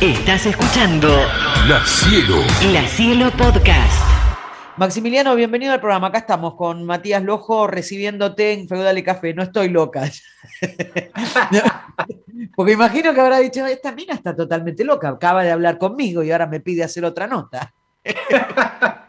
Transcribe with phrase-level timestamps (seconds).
[0.00, 1.08] Estás escuchando
[1.68, 2.36] La Cielo.
[2.72, 4.04] La Cielo Podcast.
[4.76, 6.08] Maximiliano, bienvenido al programa.
[6.08, 9.32] Acá estamos con Matías Lojo recibiéndote en Feudal y Café.
[9.32, 10.02] No estoy loca.
[12.56, 15.08] Porque imagino que habrá dicho, esta mina está totalmente loca.
[15.08, 17.72] Acaba de hablar conmigo y ahora me pide hacer otra nota.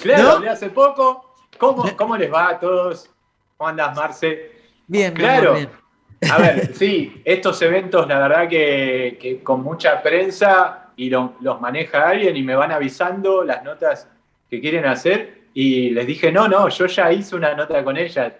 [0.00, 0.50] Claro, ¿No?
[0.50, 1.34] hace poco.
[1.58, 3.10] ¿Cómo, ¿Cómo les va a todos?
[3.56, 4.50] ¿Cómo andas, Marce?
[4.86, 5.50] Bien, Claro.
[5.50, 5.81] amor, bien.
[6.30, 11.60] A ver, sí, estos eventos, la verdad que, que con mucha prensa y lo- los
[11.60, 14.08] maneja alguien y me van avisando las notas
[14.48, 15.42] que quieren hacer.
[15.54, 18.34] Y les dije, no, no, yo ya hice una nota con ella.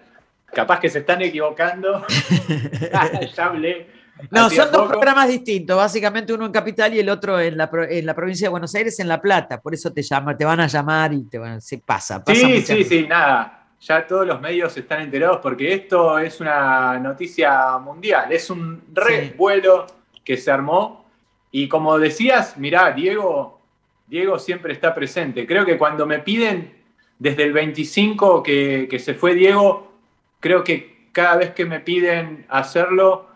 [0.53, 2.05] Capaz que se están equivocando.
[3.35, 3.87] ya hablé.
[4.29, 4.91] No, son dos poco.
[4.93, 5.75] programas distintos.
[5.75, 8.99] Básicamente uno en Capital y el otro en la, en la provincia de Buenos Aires,
[8.99, 9.59] en La Plata.
[9.59, 12.23] Por eso te llama, te van a llamar y te van a sí, pasa.
[12.23, 13.62] pasa Sí, sí, sí, nada.
[13.85, 18.31] Ya todos los medios están enterados porque esto es una noticia mundial.
[18.31, 19.87] Es un revuelo
[20.23, 21.05] que se armó.
[21.51, 23.59] Y como decías, mirá, Diego,
[24.07, 25.45] Diego siempre está presente.
[25.45, 26.73] Creo que cuando me piden
[27.19, 29.91] desde el 25 que, se fue Diego,
[30.39, 33.27] creo que cada vez que me piden hacerlo,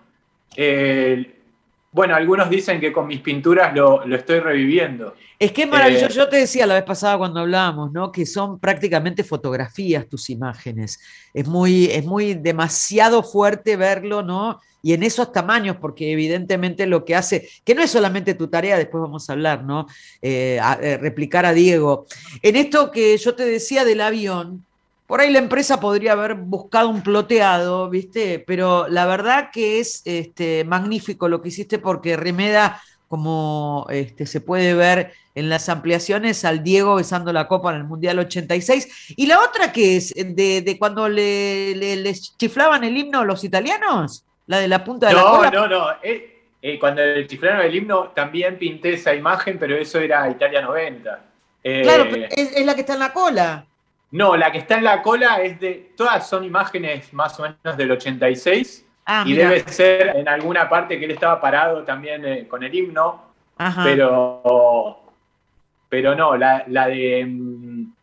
[0.56, 1.37] eh,
[1.92, 5.16] bueno, algunos dicen que con mis pinturas lo, lo estoy reviviendo.
[5.40, 6.08] Es que es maravilloso.
[6.08, 8.12] Eh, Yo te decía la vez pasada cuando hablábamos, ¿no?
[8.12, 11.00] Que son prácticamente fotografías tus imágenes.
[11.34, 14.60] Es muy, es muy demasiado fuerte verlo, ¿no?
[14.84, 18.78] Y en esos tamaños, porque evidentemente lo que hace, que no es solamente tu tarea,
[18.78, 19.86] después vamos a hablar, ¿no?
[20.22, 22.06] Eh, a- eh, replicar a Diego.
[22.42, 24.66] En esto que yo te decía del avión,
[25.08, 28.44] por ahí la empresa podría haber buscado un ploteado, ¿viste?
[28.46, 34.42] Pero la verdad que es este, magnífico lo que hiciste porque remeda, como este, se
[34.42, 39.14] puede ver en las ampliaciones, al Diego besando la copa en el Mundial 86.
[39.16, 43.44] Y la otra que es de, de cuando le, le- les chiflaban el himno los
[43.44, 45.52] italianos, la de la punta de la No, cola.
[45.52, 45.88] no, no.
[46.04, 50.62] eh, eh, cuando el chiflaron el himno también pinté esa imagen, pero eso era Italia
[50.62, 51.24] 90.
[51.64, 53.67] Eh, Claro, pero es, es la que está en la cola.
[54.12, 55.92] No, la que está en la cola es de.
[55.95, 58.86] Todas son imágenes más o menos del 86.
[59.06, 62.73] Ah, y debe ser en alguna parte que él estaba parado también eh, con el
[62.73, 63.23] himno.
[63.58, 63.84] Ajá.
[63.84, 65.02] Pero.
[65.90, 67.26] Pero no, la, la de.
[67.26, 67.94] mm,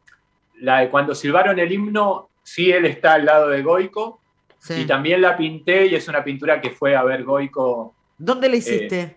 [0.61, 4.21] La de cuando silbaron el himno, sí él está al lado de Goico.
[4.59, 4.83] Sí.
[4.83, 8.57] Y también la pinté y es una pintura que fue a ver Goico ¿Dónde la
[8.57, 9.17] hiciste?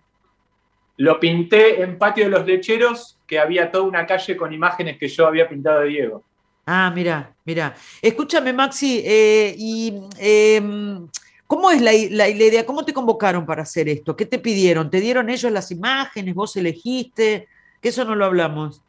[0.98, 5.08] Lo pinté en Patio de los Lecheros, que había toda una calle con imágenes que
[5.08, 6.24] yo había pintado de Diego.
[6.70, 7.74] Ah, mira, mira.
[8.02, 11.08] Escúchame, Maxi, eh, y em,
[11.48, 12.66] ¿cómo es la, la- la idea?
[12.66, 14.16] ¿Cómo te convocaron para hacer esto?
[14.18, 14.90] ¿Qué te pidieron?
[14.90, 16.36] ¿Te dieron ellos las imágenes?
[16.36, 17.48] ¿Vos elegiste?
[17.82, 18.82] Que eso no lo hablamos.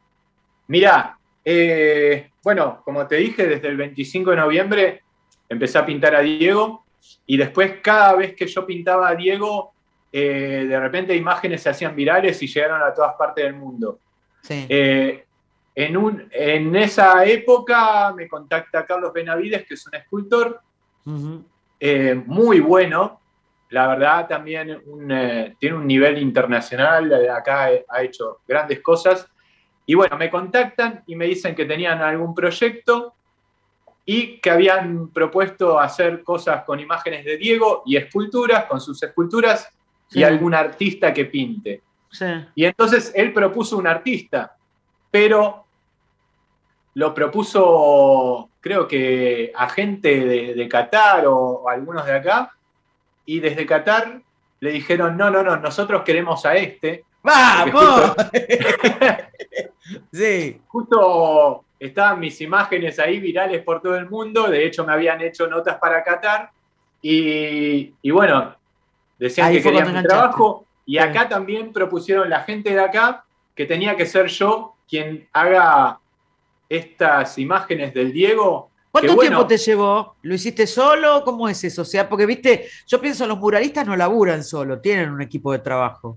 [0.66, 5.02] Mirá, eh, bueno, como te dije, desde el 25 de noviembre
[5.48, 6.84] empecé a pintar a Diego
[7.26, 9.72] y después cada vez que yo pintaba a Diego,
[10.12, 14.00] eh, de repente imágenes se hacían virales y llegaron a todas partes del mundo.
[14.42, 14.66] Sí.
[14.68, 15.24] Eh,
[15.84, 20.60] en, un, en esa época me contacta Carlos Benavides, que es un escultor,
[21.78, 23.20] eh, muy bueno.
[23.70, 27.12] La verdad, también un, eh, tiene un nivel internacional.
[27.12, 29.28] eh, Acá eh, ha hecho grandes cosas.
[29.86, 33.14] Y bueno, me contactan y me dicen que tenían algún proyecto
[34.04, 39.68] y que habían propuesto hacer cosas con imágenes de Diego y esculturas, con sus esculturas
[40.08, 40.20] Sí.
[40.20, 41.82] y algún artista que pinte.
[42.10, 42.24] Sí.
[42.54, 44.56] Y entonces él propuso un artista,
[45.10, 45.66] pero
[46.98, 52.53] lo propuso, creo que a gente de, de Qatar o, o algunos de acá,
[53.25, 54.20] y desde Qatar
[54.59, 57.04] le dijeron, no, no, no, nosotros queremos a este.
[57.22, 58.16] ¡Vamos!
[60.12, 60.60] sí.
[60.66, 65.47] Justo estaban mis imágenes ahí virales por todo el mundo, de hecho me habían hecho
[65.47, 66.50] notas para Qatar,
[67.00, 68.56] y, y bueno,
[69.20, 70.98] decían Ahí que querían mi trabajo, y Sí.
[70.98, 76.00] acá también propusieron la gente de acá que tenía que ser yo quien haga
[76.68, 78.70] estas imágenes del Diego.
[78.90, 80.16] ¿Cuánto bueno, tiempo te llevó?
[80.22, 81.22] ¿Lo hiciste solo?
[81.24, 81.82] ¿Cómo es eso?
[81.82, 85.58] O sea, porque viste, yo pienso los muralistas no laburan solo, tienen un equipo de
[85.60, 86.16] trabajo.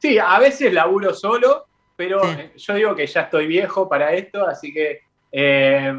[0.00, 1.66] Sí, a veces laburo solo,
[1.96, 2.28] pero Sí.
[2.38, 5.00] eh, yo digo que ya estoy viejo para esto, así que
[5.32, 5.92] eh,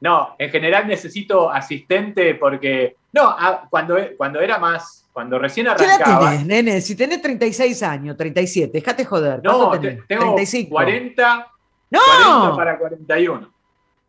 [0.00, 5.84] no, en general necesito asistente porque, no, a- cuando, cuando era más, cuando recién ¿Qué
[5.84, 6.80] edad arrancaba, tenés, nene?
[6.80, 9.40] Si tenés 36 años, 37, déjate joder.
[9.42, 10.06] no, ¿Cuánto te- tenés?
[10.08, 10.70] tengo 35.
[10.70, 11.51] 40,
[11.92, 12.00] ¡No!
[12.00, 13.52] 40 para 41.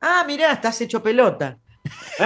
[0.01, 1.57] Ah, mirá, estás hecho pelota.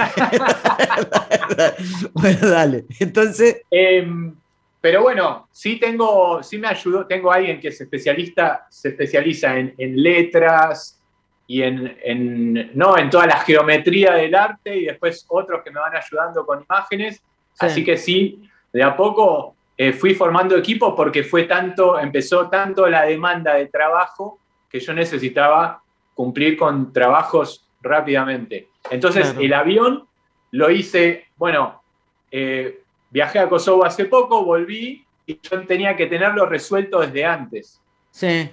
[2.12, 2.84] bueno, dale.
[3.00, 4.34] Entonces, Em,
[4.80, 9.74] pero bueno, sí tengo, sí me ayudó, tengo alguien que es especialista, se especializa en,
[9.78, 11.00] en letras
[11.46, 15.80] y en, en- no en toda la geometría del arte y después otros que me
[15.80, 17.16] van ayudando con imágenes.
[17.16, 17.22] Sí.
[17.66, 22.86] Así que sí, de a poco eh, fui formando equipo porque fue tanto, empezó tanto
[22.88, 24.37] la demanda de trabajo
[24.68, 25.82] que yo necesitaba
[26.14, 28.68] cumplir con trabajos rápidamente.
[28.90, 30.06] Entonces, el avión
[30.50, 31.82] lo hice, bueno,
[32.30, 37.80] eh, viajé a Kosovo hace poco, volví y yo tenía que tenerlo resuelto desde antes.
[38.10, 38.50] Sí.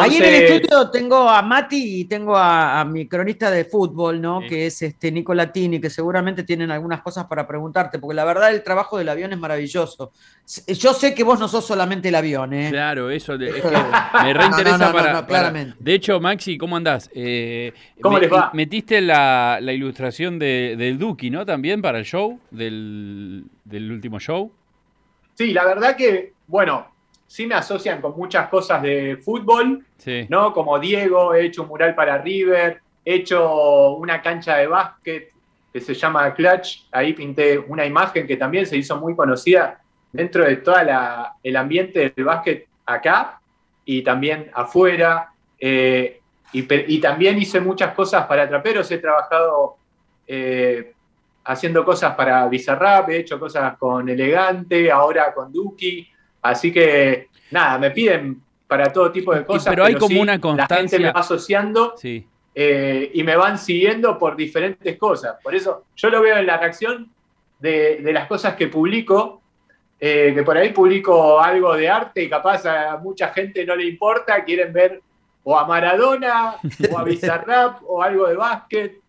[0.00, 4.40] Ahí en el estudio tengo a Mati y tengo a, mi cronista de fútbol, ¿no?
[4.40, 8.52] Que es este Nico Latini, que seguramente tienen algunas cosas para preguntarte, porque la verdad
[8.52, 10.12] el trabajo del avión es maravilloso.
[10.66, 12.68] Yo sé que vos no sos solamente el avión, ¿eh?
[12.70, 15.76] Claro, eso es que me reinteresa para, claramente.
[15.78, 17.10] De hecho, Maxi, ¿cómo andás?
[17.14, 18.50] Eh, ¿Cómo les va?
[18.54, 21.44] Metiste la, ilustración del Duki, ¿no?
[21.44, 24.50] También para el show, del, del último show.
[25.34, 26.95] Sí, la verdad que, bueno,
[27.26, 29.84] sí me asocian con muchas cosas de fútbol,
[30.28, 30.52] ¿no?
[30.52, 35.32] Como Diego, he hecho un mural para River, he hecho una cancha de básquet
[35.72, 39.80] que se llama Clutch, ahí pinté una imagen que también se hizo muy conocida
[40.12, 40.76] dentro de todo
[41.42, 43.40] el ambiente del básquet acá
[43.84, 45.30] y también afuera.
[45.58, 46.20] Eh,
[46.52, 49.76] y, también hice muchas cosas para traperos, he trabajado
[50.26, 50.94] eh,
[51.44, 56.08] haciendo cosas para Bizarrap, he hecho cosas con Elegante, ahora con Duki.
[56.48, 59.68] Así que, nada, me piden para todo tipo de cosas.
[59.68, 60.76] Pero, hay como una constancia.
[60.76, 61.94] La gente me va asociando
[62.54, 65.36] eh, y me van siguiendo por diferentes cosas.
[65.42, 67.10] Por eso yo lo veo en la reacción
[67.58, 69.42] de, las cosas que publico,
[69.98, 73.86] eh, que por ahí publico algo de arte y capaz a mucha gente no le
[73.86, 75.00] importa, quieren ver
[75.44, 76.56] o a Maradona
[76.90, 79.00] o a Bizarrap o algo de básquet.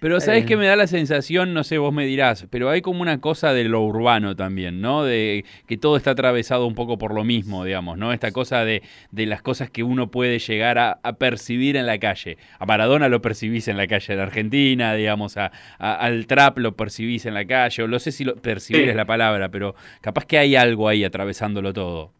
[0.00, 1.52] Pero ¿sabes qué me da la sensación?
[1.52, 5.04] No sé, vos me dirás, pero hay como una cosa de lo urbano también, ¿no?
[5.04, 8.12] De que todo está atravesado un poco por lo mismo, digamos, ¿no?
[8.14, 8.82] Esta cosa de,
[9.12, 12.38] las cosas que uno puede llegar a, percibir en la calle.
[12.58, 17.26] A Maradona lo percibís en la calle de Argentina, digamos, a, al trap lo percibís
[17.26, 20.38] en la calle, o no sé si lo, percibir es la palabra, pero capaz que
[20.38, 22.19] hay algo ahí atravesándolo todo.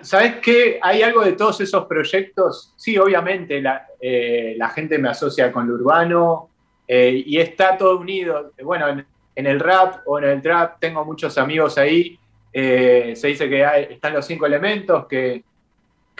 [0.00, 0.78] ¿Sabes qué?
[0.80, 2.72] Hay algo de todos esos proyectos.
[2.76, 3.62] Sí, obviamente
[4.00, 6.48] eh, la, gente me asocia con lo urbano
[6.86, 8.52] eh, y está todo unido.
[8.62, 12.18] Bueno, en, el rap o en el trap tengo muchos amigos ahí.
[12.50, 15.44] Eh, se dice que están los cinco elementos, que,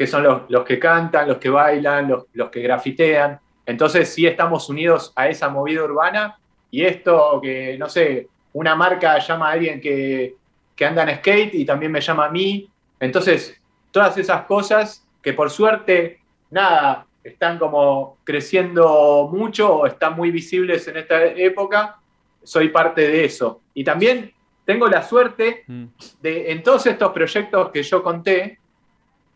[0.06, 3.40] son los, que cantan, los que bailan, los, que grafitean.
[3.64, 6.38] Entonces sí estamos unidos a esa movida urbana
[6.70, 10.36] y esto que, no sé, una marca llama a alguien que,
[10.76, 13.60] que anda en skate y también me llama a mí entonces,
[13.90, 20.86] todas esas cosas que por suerte, nada, están como creciendo mucho o están muy visibles
[20.88, 21.96] en esta época,
[22.42, 23.60] soy parte de eso.
[23.74, 24.32] Y también
[24.64, 25.84] tengo la suerte mm.
[26.22, 28.58] de, en todos estos proyectos que yo conté,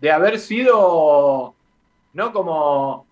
[0.00, 1.54] de haber sido,
[2.12, 2.32] ¿no?
[2.32, 3.06] Como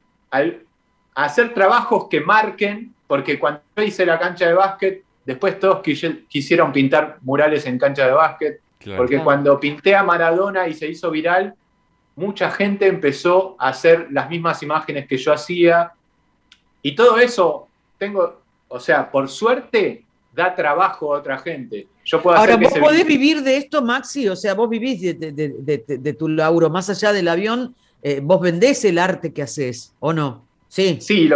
[1.15, 6.73] hacer trabajos que marquen, porque cuando yo hice la cancha de básquet, después todos quisieron
[6.73, 8.61] pintar murales en cancha de básquet,
[8.97, 11.55] porque cuando pinté a Maradona y se hizo viral,
[12.17, 15.93] mucha gente empezó a hacer las mismas imágenes que yo hacía.
[16.83, 17.69] Y todo eso,
[17.99, 21.89] tengo, o sea, por suerte, da trabajo a otra gente.
[22.05, 24.29] Yo puedo Ahora, ¿vos podés vivir de esto, Maxi?
[24.29, 28.99] O sea, vos vivís de, tu laburo, más allá del avión, eh, vos vendés el
[28.99, 30.47] arte que haces, ¿o no?
[30.69, 30.99] Sí.
[31.01, 31.29] Sí,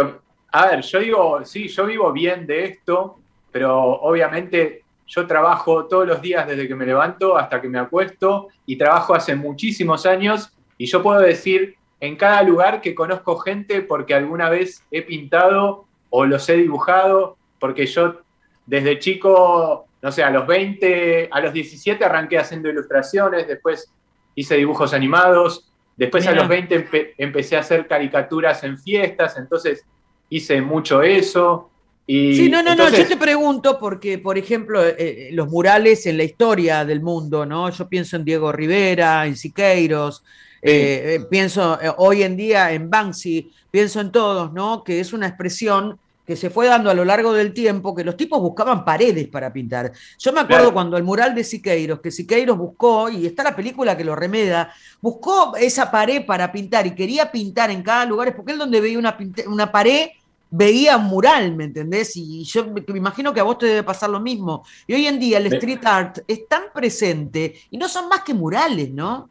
[0.51, 3.19] a ver, yo digo, sí, yo vivo bien de esto,
[3.51, 8.47] pero obviamente yo trabajo todos los días desde que me levanto hasta que me acuesto
[8.65, 13.81] y trabajo hace muchísimos años y yo puedo decir en cada lugar que conozco gente
[13.81, 18.21] porque alguna vez he pintado o los he dibujado, porque yo
[18.65, 23.91] desde chico, no sé, a los 20, a los 17 arranqué haciendo ilustraciones, después
[24.33, 29.85] hice dibujos animados, después a los 20 empecé a hacer caricaturas en fiestas, entonces
[30.29, 31.69] hice mucho eso
[32.07, 36.17] sí, no, no, no, yo te pregunto porque, por ejemplo, eh, eh, los murales en
[36.17, 37.69] la historia del mundo, ¿no?
[37.71, 40.23] Yo pienso en Diego Rivera, en Siqueiros,
[40.61, 44.83] eh, pienso hoy en día en Banksy, pienso en todos, ¿no?
[44.83, 48.17] Que es una expresión que se fue dando a lo largo del tiempo, que los
[48.17, 49.91] tipos buscaban paredes para pintar.
[50.17, 53.95] Yo me acuerdo cuando el mural de Siqueiros, que Siqueiros buscó, y está la película
[53.95, 58.53] que lo remeda, buscó esa pared para pintar y quería pintar en cada lugar, porque
[58.53, 59.15] él donde veía una,
[59.47, 60.09] una pared
[60.49, 62.15] veía mural, ¿me entendés?
[62.15, 64.65] Y yo me, imagino que a vos te debe pasar lo mismo.
[64.87, 68.33] Y hoy en día el street art es tan presente y no son más que
[68.33, 69.29] murales, ¿no?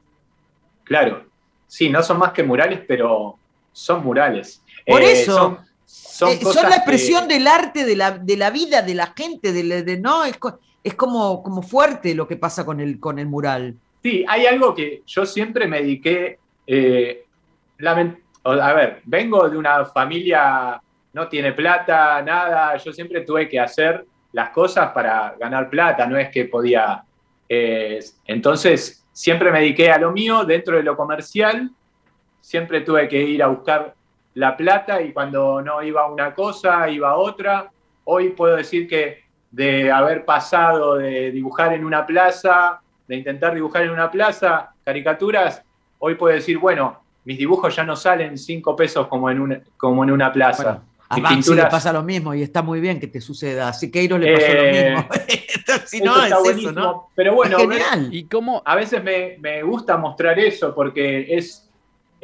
[0.84, 1.24] Claro,
[1.66, 3.38] sí, no son más que murales, pero
[3.72, 4.62] son murales.
[4.86, 5.58] Por eh, eso.
[5.86, 9.96] Son, eh, la expresión del arte, de la, de la, vida, de la gente, de,
[9.98, 10.38] no, es,
[10.82, 13.76] es como, como fuerte lo que pasa con el, con el mural.
[14.02, 17.24] Sí, hay algo que yo siempre me dediqué, eh,
[17.82, 20.80] a ver, vengo de una familia
[21.14, 26.18] no tiene plata, nada, yo siempre tuve que hacer las cosas para ganar plata, no
[26.18, 27.02] es que podía
[27.46, 31.70] Eh, entonces, siempre me dediqué a lo mío, dentro de lo comercial,
[32.40, 33.94] siempre tuve que ir a buscar
[34.34, 37.70] la plata y cuando no iba una cosa, iba otra.
[38.04, 43.82] Hoy puedo decir que de haber pasado de dibujar en una plaza, de intentar dibujar
[43.82, 45.62] en una plaza caricaturas,
[45.98, 50.10] hoy puedo decir, bueno, mis dibujos ya no salen cinco pesos como en como en
[50.10, 50.82] una plaza.
[51.08, 53.68] A Banksy le pasa lo mismo y está muy bien que te suceda.
[53.68, 55.08] A Siqueiros le pasó lo eh, mismo.
[55.86, 57.10] si no, es eso, ¿no?
[57.14, 57.58] Pero bueno,
[58.10, 58.62] ¿Y cómo?
[58.64, 61.64] a veces me, me gusta mostrar eso porque es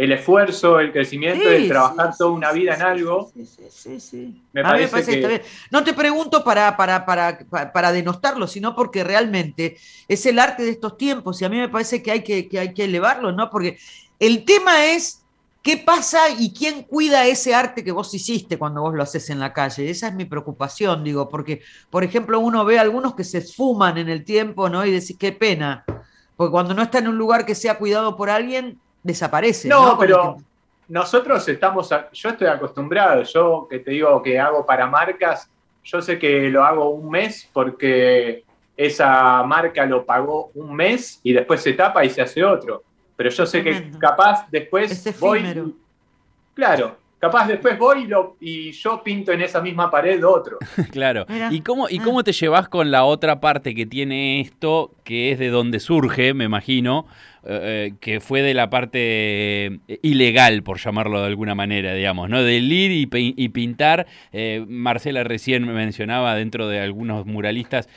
[0.01, 3.31] el esfuerzo, el crecimiento, de trabajar toda una vida en algo.
[3.69, 5.43] Sí, sí, Me parece, que...
[5.71, 9.77] No te pregunto para, para, para, para, denostarlo, sino porque realmente
[10.09, 12.73] es el arte de estos tiempos y a mí me parece que hay que, hay
[12.73, 13.51] que elevarlo, ¿no?
[13.51, 13.79] Porque
[14.19, 15.20] el tema es
[15.63, 19.41] qué pasa y quién cuida ese arte que vos hiciste cuando vos lo haces en
[19.41, 19.91] la calle.
[19.91, 23.99] Esa es mi preocupación, digo, porque, por ejemplo, uno ve a algunos que se esfuman
[23.99, 24.85] en el tiempo, ¿no?
[24.85, 25.85] Y decís, qué pena.
[26.37, 29.69] Porque cuando no está en un lugar que sea cuidado por alguien, desaparece.
[29.69, 30.39] No, pero
[30.89, 35.49] nosotros estamos, yo estoy acostumbrado, yo que te digo que hago para marcas,
[35.85, 38.45] yo sé que lo hago un mes porque
[38.77, 42.83] esa marca lo pagó un mes y después se tapa y se hace otro.
[43.21, 45.75] Pero yo sé que capaz después voy.
[46.55, 50.57] Claro, capaz después voy y, lo, y, yo pinto en esa misma pared otro.
[50.91, 51.27] claro.
[51.51, 55.39] ¿Y cómo, ¿Y cómo te llevas con la otra parte que tiene esto, que es
[55.39, 57.07] de donde surge, me imagino,
[57.43, 58.99] eh, eh, que fue de la parte
[59.65, 62.43] eh, ilegal, por llamarlo de alguna manera, digamos, ¿no?
[62.43, 64.07] Del ir y, pintar.
[64.69, 67.89] Marcela recién mencionaba dentro de algunos muralistas,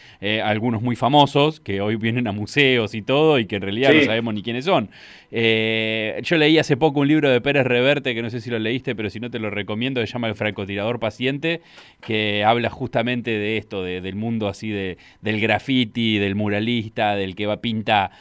[0.43, 4.01] algunos muy famosos, que hoy vienen a museos y todo, y que en realidad no
[4.03, 4.89] sabemos ni quiénes son.
[5.31, 8.95] yo leí hace poco un libro de Pérez Reverte, que no sé si lo leíste,
[8.95, 11.61] pero si no te lo recomiendo, se llama El francotirador paciente,
[12.01, 17.45] que habla justamente de esto, del mundo así de, del graffiti, del muralista, del que
[17.45, 18.11] va pinta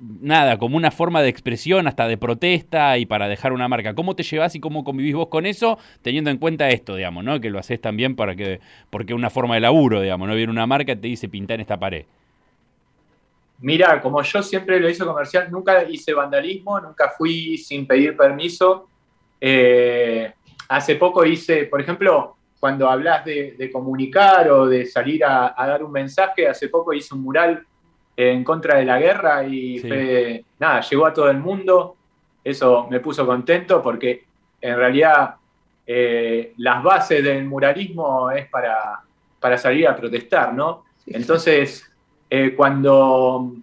[0.00, 3.94] nada, como una forma de expresión, hasta de protesta y para dejar una marca.
[3.94, 7.40] ¿Cómo te llevas y cómo convivís vos con eso, teniendo en cuenta esto, digamos, ¿no?
[7.40, 10.34] Que lo haces también para que, porque una forma de laburo, digamos, ¿no?
[10.34, 12.04] Viene una marca y te dice pintar en esta pared.
[13.60, 18.88] Mira, como yo siempre lo hice comercial, nunca hice vandalismo, nunca fui sin pedir permiso.
[19.38, 20.32] Eh,
[20.68, 25.92] hace poco hice, por ejemplo, cuando hablas de, comunicar o de salir a, dar un
[25.92, 27.66] mensaje, hace poco hice un mural
[28.16, 31.96] en contra de la guerra y nada, llegó a todo el mundo.
[32.42, 34.24] Eso me puso contento porque
[34.60, 35.36] en realidad
[35.86, 39.00] eh, las bases del muralismo es para,
[39.38, 40.84] para salir a protestar, ¿no?
[41.06, 41.90] Entonces,
[42.28, 43.54] eh, cuando,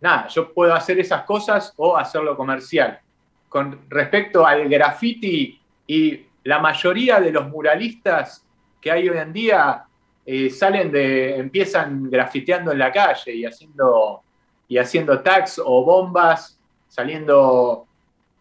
[0.00, 3.00] nada, yo puedo hacer esas cosas o hacerlo comercial.
[3.48, 8.44] Con respecto al graffiti y la mayoría de los muralistas
[8.80, 9.84] que hay hoy en día
[10.30, 14.20] eh, salen de, empiezan grafiteando en la calle y haciendo,
[14.68, 17.86] y haciendo tags o bombas, saliendo,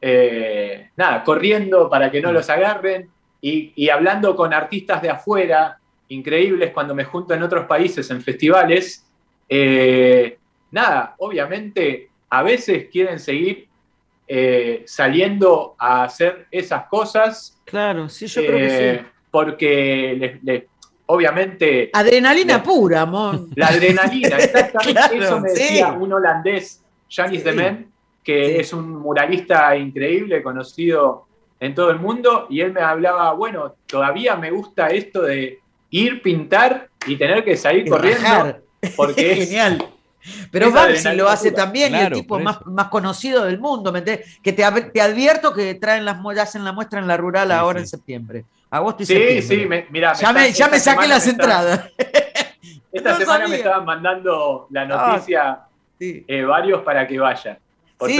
[0.01, 5.79] eh, nada, corriendo para que no los agarren y, hablando con artistas de afuera,
[6.09, 9.07] increíbles cuando me junto en otros países, en festivales,
[9.47, 10.37] eh,
[10.71, 13.65] nada, obviamente a veces quieren seguir
[14.83, 17.57] saliendo a hacer esas cosas.
[17.63, 19.05] Claro, sí, yo creo que sí.
[19.31, 20.65] Porque les,
[21.07, 21.89] obviamente.
[21.93, 23.47] Adrenalina pura, amor.
[23.55, 25.17] La adrenalina, exactamente.
[25.17, 27.91] eso me decía un holandés, Janis de Men,
[28.23, 31.25] que es un muralista increíble, conocido
[31.59, 35.59] en todo el mundo, y él me hablaba, bueno, todavía me gusta esto de
[35.89, 38.57] ir, pintar y tener que salir corriendo.
[38.95, 39.89] Porque es genial.
[40.51, 44.19] Pero Banksy lo hace también y el tipo más, más, conocido del mundo, ¿me Que
[44.51, 48.43] te, te, advierto que traen las hacen la muestra en la rural ahora en septiembre.
[48.69, 50.13] Agosto y sí, Sí, mira.
[50.13, 51.89] Ya me, ya me saqué las entradas.
[52.91, 55.59] esta semana me estaban mandando la noticia
[55.99, 57.57] eh, varios para que vayan.
[58.05, 58.19] sí,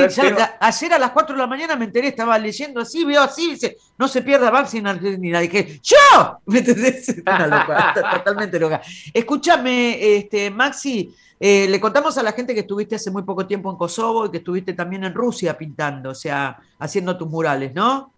[0.60, 3.78] ayer a las 4 de la mañana me enteré, estaba leyendo así, veo así, dice,
[3.98, 5.40] no se pierda Banksy en Argentina.
[5.40, 6.40] Dije, ¡yo!
[6.46, 7.16] ¿Me entendés?
[7.26, 8.82] Una loca, totalmente loca.
[9.14, 13.70] Escúchame, este, Maxi, eh, le contamos a la gente que estuviste hace muy poco tiempo
[13.70, 18.12] en Kosovo y que estuviste también en Rusia pintando, o sea, haciendo tus murales, ¿no?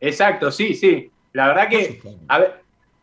[0.00, 1.10] Exacto, sí, sí.
[1.32, 2.62] La verdad que, a ver,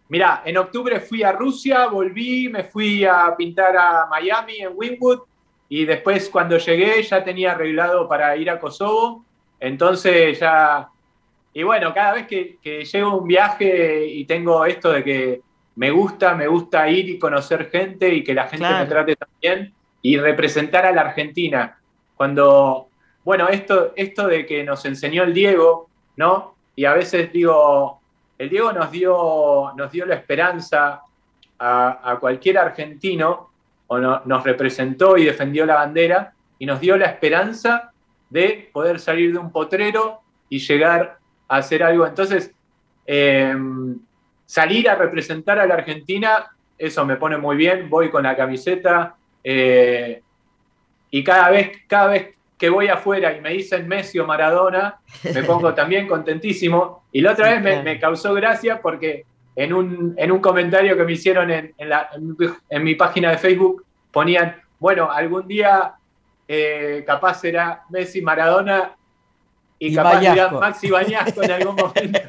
[0.09, 5.21] mira, en octubre fui a Rusia, volví, me fui a pintar a Miami en Wynwood
[5.69, 9.25] y después cuando llegué ya tenía arreglado para ir a Kosovo,
[9.59, 10.89] entonces ya,
[11.53, 15.41] y bueno, cada vez que, que llego un viaje y tengo esto de que
[15.77, 19.73] me gusta, me gusta ir y conocer gente y que la gente me trate también
[20.01, 21.77] y representar a la Argentina.
[22.15, 22.87] Cuando,
[23.23, 26.55] bueno, esto, esto de que nos enseñó el Diego, ¿no?
[26.75, 28.01] Y a veces digo,
[28.37, 31.01] el Diego nos dio, nos dio la esperanza
[31.59, 33.49] a, cualquier argentino
[33.87, 37.91] o nos representó y defendió la bandera y nos dio la esperanza
[38.29, 41.17] de poder salir de un potrero y llegar
[41.47, 42.05] a hacer algo.
[42.05, 42.53] Entonces,
[43.05, 43.97] em,
[44.45, 49.15] salir a representar a la Argentina, eso me pone muy bien, voy con la camiseta
[49.43, 50.21] eh,
[51.09, 55.43] y cada vez, cada vez que voy afuera y me dicen Messi o Maradona, me
[55.43, 57.03] pongo también contentísimo.
[57.11, 61.13] Y la otra vez me, causó gracia porque en un, en un, comentario que me
[61.13, 65.93] hicieron en, en, mi página de Facebook ponían, bueno, algún día
[66.47, 68.95] eh, capaz será Messi, Maradona
[69.79, 72.19] y, capaz será Maxi Bañasco en algún momento.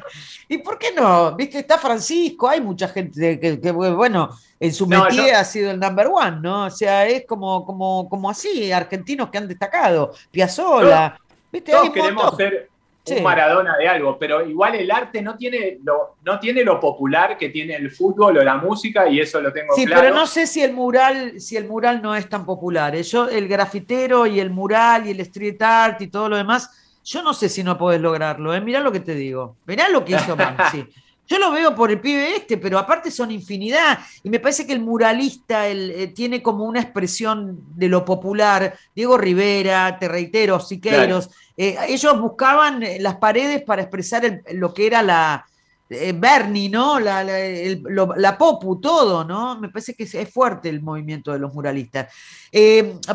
[0.47, 1.35] ¿Y por qué no?
[1.35, 4.29] Viste, está Francisco, hay mucha gente que, bueno,
[4.59, 6.65] en su no, ha sido el number one, ¿no?
[6.65, 11.19] O sea, es como, como, como así, argentinos que han destacado, Piazzola.
[11.51, 11.71] ¿viste?
[11.71, 12.69] Todos queremos ser
[13.17, 17.37] un Maradona de algo, pero igual el arte no tiene, lo, no tiene lo popular
[17.37, 19.89] que tiene el fútbol o la música, y eso lo tengo claro.
[19.89, 22.95] Sí, pero no sé si el mural, si el mural no es tan popular.
[22.95, 23.03] ¿eh?
[23.03, 26.69] Yo, el grafitero y el mural y el street art y todo lo demás
[27.09, 28.61] yo no sé si no podés lograrlo, ¿eh?
[28.61, 29.55] mirá lo que te digo.
[29.65, 30.85] Mirá lo que hizo Maxi.
[31.27, 33.99] Yo lo veo por el pibe este, pero aparte son infinidad.
[34.23, 38.75] Y me parece que el muralista eh, tiene como una expresión de lo popular.
[38.95, 41.31] Diego Rivera, te reitero, Siqueiros.
[41.57, 45.45] Eh, ellos buscaban eh, las paredes para expresar lo que era la,
[45.89, 46.99] Bernie, ¿no?
[46.99, 49.59] La, la, popu, todo, ¿no?
[49.59, 52.13] Me parece que es, fuerte el movimiento de los muralistas.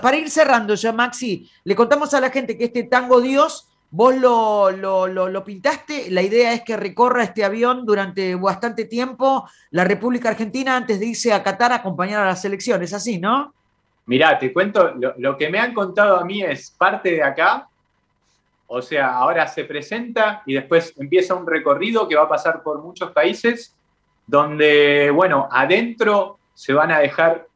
[0.02, 4.16] para ir cerrando ya, Maxi, le contamos a la gente que este tango Dios Vos
[4.16, 10.30] lo, lo, pintaste, la idea es que recorra este avión durante bastante tiempo la República
[10.30, 13.54] Argentina antes de irse a Qatar a acompañar a las elecciones, así, ¿no?
[14.06, 17.68] Mirá, te cuento, lo, que me han contado a mí es parte de acá,
[18.66, 22.82] o sea, ahora se presenta y después empieza un recorrido que va a pasar por
[22.82, 23.76] muchos países,
[24.26, 27.46] donde, bueno, adentro se van a dejar,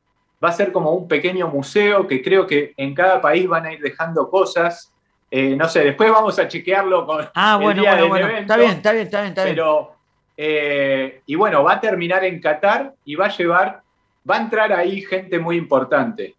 [0.42, 3.73] va a ser como un pequeño museo que creo que en cada país van a
[3.73, 4.95] ir dejando cosas
[5.30, 8.57] eh, no sé, después vamos a chequearlo con ah, bueno, el día bueno, Evento, está
[8.57, 9.96] bien, está bien, está bien, está pero,
[10.37, 13.83] eh, y bueno, va a terminar en Qatar y va a llevar,
[14.29, 16.35] va a entrar ahí gente muy importante.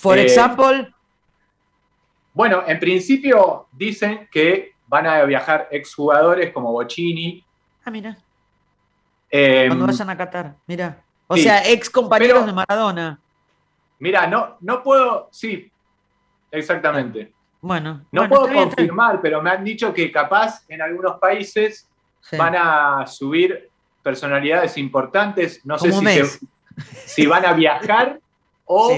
[0.00, 0.70] Por ejemplo.
[0.70, 0.88] Eh,
[2.32, 7.44] bueno, en principio dicen que van a viajar exjugadores como Bocini.
[7.84, 8.16] Ah, mira.
[9.30, 11.02] Cuando vayan a Qatar, mira.
[11.26, 13.18] O sea, ex compañeros de Maradona.
[13.98, 15.70] Mira, no, no puedo, sí,
[16.50, 17.32] exactamente.
[17.62, 21.88] Bueno, no puedo confirmar, pero me han dicho que capaz en algunos países
[22.36, 23.70] van a subir
[24.02, 25.64] personalidades importantes.
[25.64, 26.48] No sé si,
[27.06, 28.18] si, van a viajar
[28.64, 28.92] o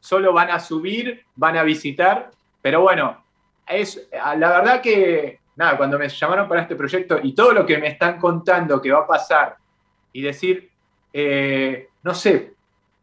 [0.00, 2.30] solo van a subir, van a visitar.
[2.62, 3.22] Pero bueno,
[3.66, 7.76] es la verdad que nada, cuando me llamaron para este proyecto y todo lo que
[7.76, 9.56] me están contando que va a pasar
[10.12, 10.70] y decir,
[11.12, 12.54] eh, no sé,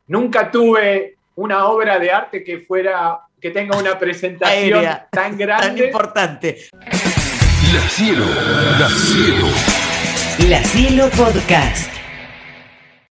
[0.08, 5.68] nunca tuve una obra de arte que fuera que tenga una presentación tan grande.
[5.68, 6.70] Tan importante.
[7.74, 8.26] La Cielo,
[8.80, 9.48] La Cielo.
[10.50, 11.95] La Cielo Podcast.